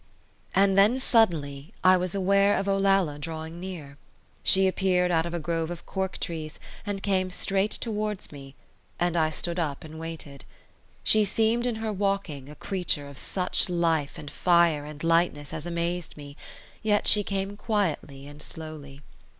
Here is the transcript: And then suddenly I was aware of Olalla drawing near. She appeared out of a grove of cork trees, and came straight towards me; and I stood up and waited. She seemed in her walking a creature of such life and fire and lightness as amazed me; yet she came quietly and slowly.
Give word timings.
And 0.55 0.75
then 0.75 0.97
suddenly 0.97 1.75
I 1.83 1.95
was 1.95 2.15
aware 2.15 2.57
of 2.57 2.67
Olalla 2.67 3.19
drawing 3.19 3.59
near. 3.59 3.97
She 4.41 4.67
appeared 4.67 5.11
out 5.11 5.27
of 5.27 5.33
a 5.35 5.39
grove 5.39 5.69
of 5.69 5.85
cork 5.85 6.17
trees, 6.19 6.59
and 6.87 7.03
came 7.03 7.29
straight 7.29 7.69
towards 7.73 8.31
me; 8.31 8.55
and 8.99 9.15
I 9.15 9.29
stood 9.29 9.59
up 9.59 9.83
and 9.83 9.99
waited. 9.99 10.43
She 11.03 11.23
seemed 11.23 11.67
in 11.67 11.75
her 11.75 11.93
walking 11.93 12.49
a 12.49 12.55
creature 12.55 13.07
of 13.07 13.19
such 13.19 13.69
life 13.69 14.17
and 14.17 14.31
fire 14.31 14.85
and 14.85 15.03
lightness 15.03 15.53
as 15.53 15.67
amazed 15.67 16.17
me; 16.17 16.35
yet 16.81 17.05
she 17.07 17.23
came 17.23 17.55
quietly 17.55 18.25
and 18.25 18.41
slowly. 18.41 19.01